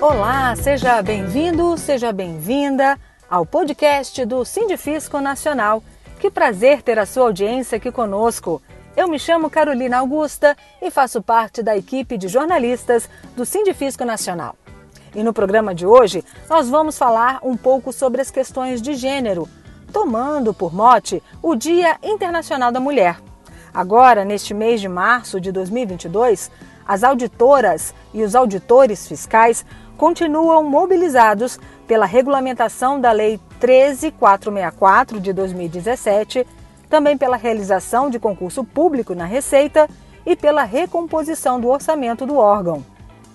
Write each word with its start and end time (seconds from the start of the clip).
Olá, 0.00 0.54
seja 0.54 1.02
bem-vindo, 1.02 1.76
seja 1.76 2.12
bem-vinda 2.12 2.96
ao 3.28 3.44
podcast 3.44 4.24
do 4.24 4.44
Sindifisco 4.44 5.20
Nacional. 5.20 5.82
Que 6.20 6.30
prazer 6.30 6.82
ter 6.82 7.00
a 7.00 7.04
sua 7.04 7.24
audiência 7.24 7.78
aqui 7.78 7.90
conosco. 7.90 8.62
Eu 8.96 9.08
me 9.08 9.18
chamo 9.18 9.50
Carolina 9.50 9.98
Augusta 9.98 10.56
e 10.80 10.88
faço 10.88 11.20
parte 11.20 11.64
da 11.64 11.76
equipe 11.76 12.16
de 12.16 12.28
jornalistas 12.28 13.10
do 13.34 13.44
Sindifisco 13.44 14.04
Nacional. 14.04 14.54
E 15.16 15.24
no 15.24 15.32
programa 15.32 15.74
de 15.74 15.84
hoje 15.84 16.24
nós 16.48 16.68
vamos 16.68 16.96
falar 16.96 17.40
um 17.42 17.56
pouco 17.56 17.92
sobre 17.92 18.20
as 18.20 18.30
questões 18.30 18.80
de 18.80 18.94
gênero, 18.94 19.48
tomando 19.92 20.54
por 20.54 20.72
mote 20.72 21.20
o 21.42 21.56
Dia 21.56 21.96
Internacional 22.04 22.70
da 22.70 22.78
Mulher. 22.78 23.18
Agora, 23.74 24.24
neste 24.24 24.54
mês 24.54 24.80
de 24.80 24.88
março 24.88 25.40
de 25.40 25.50
2022, 25.50 26.50
as 26.88 27.04
auditoras 27.04 27.94
e 28.14 28.22
os 28.22 28.34
auditores 28.34 29.06
fiscais 29.06 29.62
continuam 29.98 30.64
mobilizados 30.64 31.60
pela 31.86 32.06
regulamentação 32.06 32.98
da 32.98 33.12
Lei 33.12 33.38
13464 33.60 35.20
de 35.20 35.34
2017, 35.34 36.46
também 36.88 37.18
pela 37.18 37.36
realização 37.36 38.08
de 38.08 38.18
concurso 38.18 38.64
público 38.64 39.14
na 39.14 39.26
Receita 39.26 39.86
e 40.24 40.34
pela 40.34 40.62
recomposição 40.62 41.60
do 41.60 41.68
orçamento 41.68 42.24
do 42.24 42.36
órgão. 42.36 42.82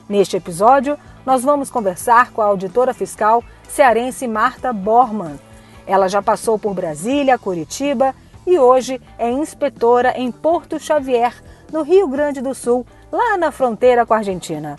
Neste 0.09 0.36
episódio, 0.36 0.98
nós 1.23 1.44
vamos 1.44 1.70
conversar 1.70 2.31
com 2.31 2.42
a 2.42 2.45
auditora 2.45 2.94
fiscal 2.94 3.44
cearense 3.70 4.28
Marta 4.28 4.73
Borman. 4.73 5.40
Ela 5.86 6.08
já 6.08 6.22
passou 6.22 6.58
por 6.58 6.73
Brasília, 6.73 7.38
Curitiba 7.38 8.16
e 8.48 8.58
hoje 8.58 9.00
é 9.17 9.30
inspetora 9.30 10.14
em 10.17 10.31
Porto 10.31 10.80
Xavier, 10.80 11.34
no 11.72 11.81
Rio 11.81 12.08
Grande 12.08 12.42
do 12.42 12.54
Sul, 12.54 12.86
lá 13.13 13.38
na 13.38 13.52
fronteira 13.52 14.08
com 14.08 14.13
a 14.16 14.17
Argentina. 14.17 14.76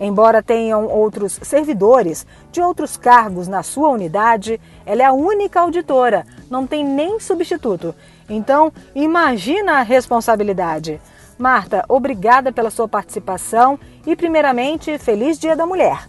Embora 0.00 0.42
tenham 0.42 0.86
outros 0.86 1.38
servidores 1.42 2.26
de 2.50 2.60
outros 2.60 2.96
cargos 2.96 3.46
na 3.46 3.62
sua 3.62 3.88
unidade, 3.88 4.60
ela 4.84 5.02
é 5.02 5.04
a 5.04 5.12
única 5.12 5.60
auditora, 5.60 6.26
não 6.50 6.66
tem 6.66 6.84
nem 6.84 7.20
substituto. 7.20 7.94
Então, 8.28 8.72
imagina 8.94 9.74
a 9.74 9.82
responsabilidade. 9.82 11.00
Marta, 11.38 11.84
obrigada 11.88 12.52
pela 12.52 12.70
sua 12.70 12.88
participação 12.88 13.78
e, 14.04 14.16
primeiramente, 14.16 14.98
feliz 14.98 15.38
Dia 15.38 15.54
da 15.54 15.66
Mulher. 15.66 16.08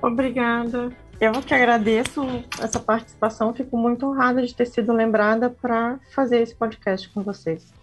Obrigada. 0.00 0.90
Eu 1.20 1.32
que 1.32 1.54
agradeço 1.54 2.24
essa 2.60 2.80
participação, 2.80 3.54
fico 3.54 3.76
muito 3.76 4.06
honrada 4.06 4.42
de 4.42 4.54
ter 4.54 4.66
sido 4.66 4.92
lembrada 4.92 5.50
para 5.50 5.98
fazer 6.12 6.42
esse 6.42 6.54
podcast 6.54 7.08
com 7.10 7.22
vocês. 7.22 7.81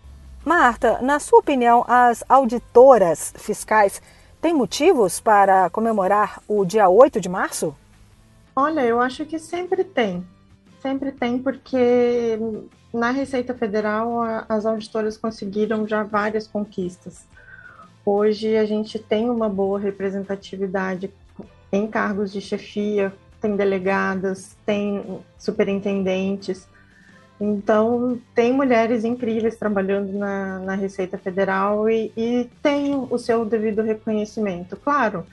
Marta, 0.50 1.00
na 1.04 1.20
sua 1.20 1.38
opinião, 1.38 1.86
as 1.88 2.24
auditoras 2.28 3.32
fiscais 3.38 4.02
tem 4.42 4.52
motivos 4.52 5.20
para 5.20 5.70
comemorar 5.70 6.42
o 6.48 6.66
dia 6.66 6.90
8 6.90 7.22
de 7.22 7.30
março? 7.30 7.76
Olha, 8.56 8.82
eu 8.82 9.00
acho 9.00 9.28
que 9.28 9.38
sempre 9.38 9.84
tem. 9.84 10.26
Sempre 10.82 11.12
tem, 11.12 11.38
porque 11.38 12.40
na 12.92 13.12
Receita 13.12 13.54
Federal 13.54 14.24
as 14.50 14.66
auditoras 14.66 15.18
conseguiram 15.18 15.88
já 15.88 16.02
várias 16.02 16.48
conquistas. 16.48 17.28
Hoje 18.04 18.58
a 18.58 18.66
gente 18.66 18.98
tem 18.98 19.30
uma 19.30 19.48
boa 19.48 19.78
representatividade 19.78 21.14
em 21.72 21.86
cargos 21.86 22.34
de 22.34 22.42
chefia, 22.42 23.14
tem 23.40 23.56
delegadas, 23.56 24.58
tem 24.66 25.24
superintendentes. 25.38 26.68
Então, 27.40 28.20
tem 28.36 28.52
mulheres 28.52 29.06
incríveis 29.06 29.56
trabalhando 29.56 30.12
na, 30.12 30.60
na 30.60 30.76
Receita 30.76 31.18
Federal 31.18 31.90
e, 31.90 32.12
e, 32.18 32.50
tem 32.62 32.94
o 33.10 33.18
seu 33.18 33.46
devido 33.46 33.82
reconhecimento. 33.82 34.76
Claro, 34.76 35.26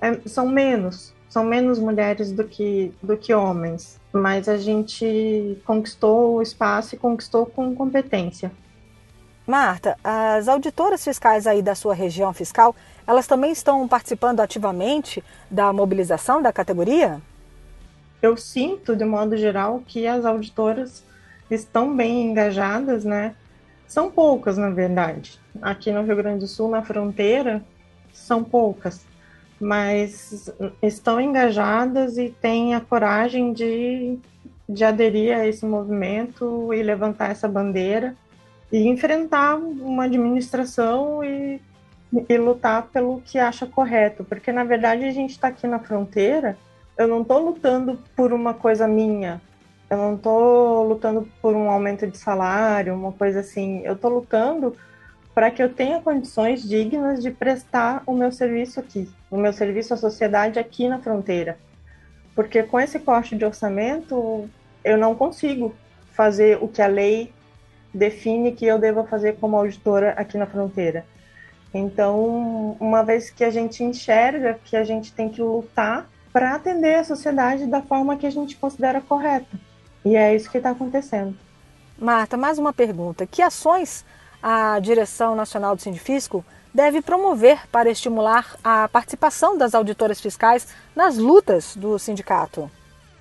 é, 0.00 0.18
são 0.26 0.48
menos, 0.48 1.14
são 1.28 1.44
menos 1.44 1.78
mulheres 1.78 2.32
do 2.32 2.42
que, 2.42 2.92
do 3.00 3.16
que 3.16 3.32
homens, 3.32 4.00
mas 4.12 4.48
a 4.48 4.56
gente 4.56 5.56
conquistou 5.64 6.34
o 6.34 6.42
espaço 6.42 6.96
e 6.96 6.98
conquistou 6.98 7.46
com 7.46 7.74
competência. 7.76 8.50
Marta, 9.46 9.96
as 10.02 10.48
auditoras 10.48 11.04
fiscais 11.04 11.46
aí 11.46 11.62
da 11.62 11.76
sua 11.76 11.94
região 11.94 12.32
fiscal, 12.32 12.74
elas 13.06 13.28
também 13.28 13.52
estão 13.52 13.86
participando 13.86 14.40
ativamente 14.40 15.22
da 15.48 15.72
mobilização 15.72 16.42
da 16.42 16.52
categoria? 16.52 17.22
Eu 18.20 18.36
sinto, 18.36 18.96
de 18.96 19.04
modo 19.04 19.36
geral, 19.36 19.80
que 19.86 20.04
as 20.04 20.24
auditoras 20.24 21.04
estão 21.50 21.94
bem 21.94 22.30
engajadas, 22.30 23.04
né? 23.04 23.34
São 23.86 24.10
poucas, 24.10 24.56
na 24.58 24.70
verdade. 24.70 25.40
Aqui 25.62 25.92
no 25.92 26.02
Rio 26.02 26.16
Grande 26.16 26.40
do 26.40 26.46
Sul, 26.46 26.68
na 26.70 26.82
fronteira, 26.82 27.62
são 28.12 28.42
poucas, 28.42 29.06
mas 29.60 30.52
estão 30.82 31.20
engajadas 31.20 32.18
e 32.18 32.30
têm 32.30 32.74
a 32.74 32.80
coragem 32.80 33.52
de, 33.52 34.18
de 34.68 34.84
aderir 34.84 35.36
a 35.36 35.46
esse 35.46 35.64
movimento 35.64 36.72
e 36.74 36.82
levantar 36.82 37.30
essa 37.30 37.46
bandeira 37.46 38.16
e 38.72 38.88
enfrentar 38.88 39.56
uma 39.56 40.04
administração 40.04 41.22
e, 41.22 41.60
e 42.28 42.38
lutar 42.38 42.88
pelo 42.88 43.20
que 43.20 43.38
acha 43.38 43.66
correto, 43.66 44.24
porque 44.24 44.50
na 44.50 44.64
verdade 44.64 45.04
a 45.04 45.12
gente 45.12 45.30
está 45.30 45.48
aqui 45.48 45.66
na 45.66 45.78
fronteira. 45.78 46.58
Eu 46.98 47.06
não 47.06 47.22
estou 47.22 47.38
lutando 47.38 47.98
por 48.16 48.32
uma 48.32 48.54
coisa 48.54 48.88
minha, 48.88 49.40
eu 49.88 49.96
não 49.96 50.14
estou 50.16 50.88
lutando 50.88 51.28
por 51.40 51.54
um 51.54 51.70
aumento 51.70 52.06
de 52.06 52.18
salário, 52.18 52.94
uma 52.94 53.12
coisa 53.12 53.40
assim. 53.40 53.82
Eu 53.84 53.94
estou 53.94 54.10
lutando 54.10 54.76
para 55.34 55.50
que 55.50 55.62
eu 55.62 55.72
tenha 55.72 56.00
condições 56.00 56.66
dignas 56.66 57.22
de 57.22 57.30
prestar 57.30 58.02
o 58.06 58.14
meu 58.14 58.32
serviço 58.32 58.80
aqui, 58.80 59.08
o 59.30 59.36
meu 59.36 59.52
serviço 59.52 59.94
à 59.94 59.96
sociedade 59.96 60.58
aqui 60.58 60.88
na 60.88 60.98
fronteira. 60.98 61.58
Porque 62.34 62.62
com 62.62 62.80
esse 62.80 62.98
corte 62.98 63.36
de 63.36 63.44
orçamento, 63.44 64.48
eu 64.84 64.96
não 64.96 65.14
consigo 65.14 65.74
fazer 66.12 66.58
o 66.62 66.68
que 66.68 66.82
a 66.82 66.86
lei 66.86 67.32
define 67.92 68.52
que 68.52 68.66
eu 68.66 68.78
deva 68.78 69.04
fazer 69.04 69.36
como 69.36 69.56
auditora 69.56 70.12
aqui 70.12 70.36
na 70.36 70.46
fronteira. 70.46 71.04
Então, 71.72 72.76
uma 72.80 73.02
vez 73.02 73.30
que 73.30 73.44
a 73.44 73.50
gente 73.50 73.84
enxerga 73.84 74.58
que 74.64 74.76
a 74.76 74.84
gente 74.84 75.12
tem 75.12 75.28
que 75.28 75.42
lutar 75.42 76.08
para 76.32 76.54
atender 76.54 76.96
a 76.96 77.04
sociedade 77.04 77.66
da 77.66 77.82
forma 77.82 78.16
que 78.16 78.26
a 78.26 78.30
gente 78.30 78.56
considera 78.56 79.00
correta. 79.00 79.65
E 80.06 80.14
é 80.14 80.36
isso 80.36 80.48
que 80.48 80.58
está 80.58 80.70
acontecendo. 80.70 81.36
Marta, 81.98 82.36
mais 82.36 82.60
uma 82.60 82.72
pergunta. 82.72 83.26
Que 83.26 83.42
ações 83.42 84.04
a 84.40 84.78
Direção 84.78 85.34
Nacional 85.34 85.74
do 85.74 85.82
Sindifisco 85.82 86.44
deve 86.72 87.02
promover 87.02 87.66
para 87.72 87.90
estimular 87.90 88.56
a 88.62 88.88
participação 88.88 89.58
das 89.58 89.74
auditoras 89.74 90.20
fiscais 90.20 90.68
nas 90.94 91.18
lutas 91.18 91.74
do 91.74 91.98
sindicato? 91.98 92.70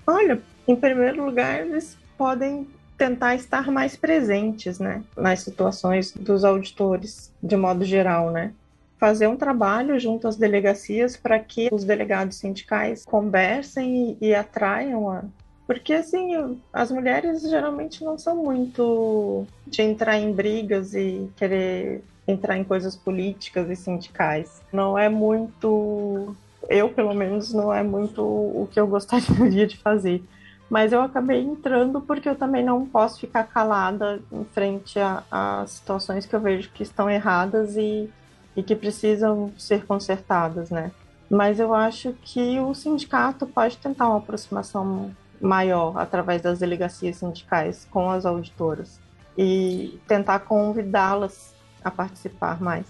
Olha, 0.06 0.40
em 0.68 0.76
primeiro 0.76 1.26
lugar, 1.26 1.62
eles 1.62 1.98
podem 2.16 2.68
tentar 2.96 3.34
estar 3.34 3.72
mais 3.72 3.96
presentes, 3.96 4.78
né, 4.78 5.02
nas 5.18 5.40
situações 5.42 6.12
dos 6.12 6.46
auditores, 6.46 7.34
de 7.42 7.58
modo 7.58 7.84
geral, 7.84 8.30
né? 8.30 8.54
Fazer 9.00 9.26
um 9.26 9.36
trabalho 9.36 10.00
junto 10.00 10.28
às 10.28 10.36
delegacias 10.36 11.18
para 11.18 11.40
que 11.40 11.68
os 11.72 11.84
delegados 11.84 12.38
sindicais 12.38 13.04
conversem 13.04 14.18
e, 14.22 14.28
e 14.28 14.36
atraiam 14.36 15.10
a, 15.10 15.24
porque, 15.68 15.94
assim, 15.94 16.60
as 16.72 16.92
mulheres 16.92 17.42
geralmente 17.42 18.04
não 18.04 18.18
são 18.18 18.36
muito 18.36 19.46
de 19.66 19.82
entrar 19.82 20.18
em 20.18 20.32
brigas 20.32 20.94
e 20.94 21.30
querer 21.36 22.04
entrar 22.28 22.58
em 22.58 22.64
coisas 22.64 22.96
políticas 22.96 23.70
e 23.70 23.76
sindicais. 23.76 24.62
Não 24.72 24.98
é 24.98 25.10
muito. 25.10 26.36
Eu, 26.70 26.90
pelo 26.90 27.14
menos, 27.14 27.54
não 27.54 27.74
é 27.74 27.82
muito 27.82 28.22
o 28.22 28.68
que 28.72 28.80
eu 28.80 28.88
gostaria 28.88 29.66
de 29.66 29.78
fazer. 29.78 30.24
Mas 30.70 30.92
eu 30.92 31.02
acabei 31.02 31.42
entrando 31.42 32.02
porque 32.02 32.28
eu 32.28 32.36
também 32.36 32.64
não 32.64 32.86
posso 32.88 33.20
ficar 33.20 33.44
calada 33.44 34.20
em 34.32 34.44
frente 34.46 35.00
a, 35.00 35.64
situações 35.68 36.26
que 36.26 36.36
eu 36.36 36.40
vejo 36.40 36.72
que 36.72 36.82
estão 36.82 37.10
erradas 37.10 37.76
e, 37.78 38.10
e 38.56 38.64
que 38.64 38.76
precisam 38.76 39.52
ser 39.58 39.86
consertadas, 39.86 40.72
né? 40.72 40.92
Mas 41.30 41.60
eu 41.60 41.74
acho 41.74 42.14
que 42.24 42.60
o 42.60 42.74
sindicato 42.74 43.46
pode 43.46 43.78
tentar 43.78 44.10
uma 44.10 44.18
aproximação 44.18 45.12
maior 45.42 45.98
através 45.98 46.42
das 46.42 46.60
delegacias 46.60 47.18
sindicais 47.18 47.88
com 47.92 48.10
as 48.10 48.26
auditoras 48.26 49.00
e 49.38 50.00
tentar 50.08 50.40
convidá-las 50.40 51.54
a 51.84 51.92
participar 51.92 52.62
mais. 52.62 52.86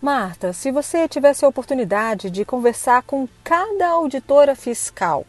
Marta, 0.00 0.52
se 0.52 0.70
você 0.70 1.06
tivesse 1.06 1.44
a 1.44 1.48
oportunidade 1.48 2.28
de 2.30 2.44
conversar 2.44 3.02
com 3.02 3.28
cada 3.44 3.88
auditora 3.88 4.56
fiscal 4.56 5.24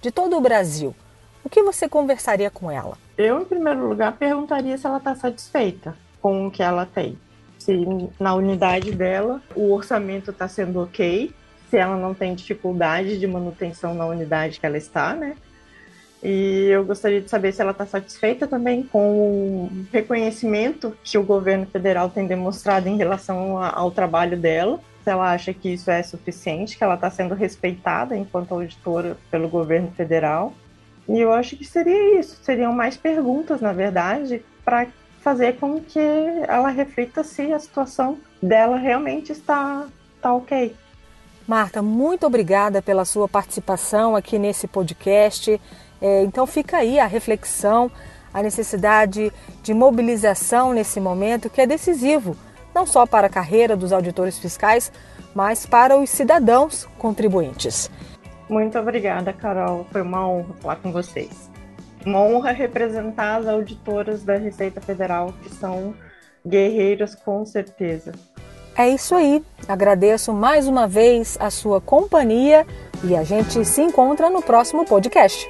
de 0.00 0.10
todo 0.10 0.36
o 0.36 0.40
Brasil, 0.40 0.94
o 1.44 1.48
que 1.48 1.62
você 1.62 1.88
conversaria 1.88 2.50
com 2.50 2.70
ela? 2.70 2.96
Eu, 3.16 3.42
em 3.42 3.44
primeiro 3.44 3.88
lugar, 3.88 4.12
perguntaria 4.12 4.76
se 4.76 4.86
ela 4.86 4.98
está 4.98 5.14
satisfeita 5.14 5.94
com 6.20 6.46
o 6.46 6.50
que 6.50 6.62
ela 6.62 6.86
tem. 6.86 7.18
Se 7.58 7.72
na 8.18 8.34
unidade 8.34 8.90
dela 8.92 9.40
o 9.54 9.72
orçamento 9.72 10.30
está 10.30 10.48
sendo 10.48 10.82
ok, 10.82 11.32
se 11.70 11.76
ela 11.76 11.96
não 11.96 12.14
tem 12.14 12.34
dificuldade 12.34 13.18
de 13.18 13.26
manutenção 13.26 13.94
na 13.94 14.06
unidade 14.06 14.58
que 14.58 14.66
ela 14.66 14.78
está, 14.78 15.14
né? 15.14 15.36
E 16.22 16.68
eu 16.70 16.84
gostaria 16.84 17.20
de 17.20 17.28
saber 17.28 17.52
se 17.52 17.60
ela 17.60 17.72
está 17.72 17.86
satisfeita 17.86 18.46
também 18.46 18.82
com 18.82 18.98
o 18.98 19.70
reconhecimento 19.92 20.96
que 21.04 21.18
o 21.18 21.22
governo 21.22 21.66
federal 21.66 22.08
tem 22.08 22.26
demonstrado 22.26 22.88
em 22.88 22.96
relação 22.96 23.58
ao 23.58 23.90
trabalho 23.90 24.36
dela, 24.36 24.80
se 25.04 25.10
ela 25.10 25.32
acha 25.32 25.52
que 25.52 25.74
isso 25.74 25.90
é 25.90 26.02
suficiente, 26.02 26.76
que 26.76 26.82
ela 26.82 26.94
está 26.94 27.10
sendo 27.10 27.34
respeitada 27.34 28.16
enquanto 28.16 28.52
auditora 28.52 29.16
pelo 29.30 29.48
governo 29.48 29.92
federal. 29.92 30.52
E 31.08 31.20
eu 31.20 31.32
acho 31.32 31.56
que 31.56 31.64
seria 31.64 32.18
isso, 32.18 32.40
seriam 32.42 32.72
mais 32.72 32.96
perguntas, 32.96 33.60
na 33.60 33.72
verdade, 33.72 34.42
para 34.64 34.88
fazer 35.20 35.56
com 35.58 35.80
que 35.80 36.00
ela 36.48 36.70
reflita 36.70 37.22
se 37.22 37.52
a 37.52 37.58
situação 37.58 38.18
dela 38.42 38.76
realmente 38.76 39.30
está, 39.30 39.86
está 40.16 40.34
ok. 40.34 40.74
Marta, 41.46 41.80
muito 41.80 42.26
obrigada 42.26 42.82
pela 42.82 43.04
sua 43.04 43.28
participação 43.28 44.16
aqui 44.16 44.36
nesse 44.36 44.66
podcast. 44.66 45.60
É, 46.00 46.22
então 46.22 46.46
fica 46.46 46.78
aí 46.78 46.98
a 46.98 47.06
reflexão, 47.06 47.90
a 48.32 48.42
necessidade 48.42 49.32
de 49.62 49.74
mobilização 49.74 50.72
nesse 50.72 51.00
momento 51.00 51.48
que 51.48 51.60
é 51.60 51.66
decisivo, 51.66 52.36
não 52.74 52.86
só 52.86 53.06
para 53.06 53.26
a 53.26 53.30
carreira 53.30 53.76
dos 53.76 53.92
auditores 53.92 54.38
fiscais, 54.38 54.92
mas 55.34 55.66
para 55.66 55.96
os 55.98 56.10
cidadãos 56.10 56.86
contribuintes. 56.98 57.90
Muito 58.48 58.78
obrigada, 58.78 59.32
Carol. 59.32 59.86
Foi 59.90 60.02
uma 60.02 60.28
honra 60.28 60.54
falar 60.60 60.76
com 60.76 60.92
vocês. 60.92 61.50
Uma 62.04 62.20
honra 62.20 62.52
representar 62.52 63.36
as 63.36 63.46
auditoras 63.46 64.22
da 64.22 64.36
Receita 64.36 64.80
Federal, 64.80 65.34
que 65.42 65.48
são 65.48 65.94
guerreiras 66.46 67.14
com 67.14 67.44
certeza. 67.44 68.12
É 68.76 68.88
isso 68.88 69.14
aí. 69.14 69.42
Agradeço 69.66 70.32
mais 70.32 70.68
uma 70.68 70.86
vez 70.86 71.36
a 71.40 71.50
sua 71.50 71.80
companhia 71.80 72.66
e 73.02 73.16
a 73.16 73.24
gente 73.24 73.64
se 73.64 73.80
encontra 73.80 74.30
no 74.30 74.42
próximo 74.42 74.84
podcast. 74.84 75.48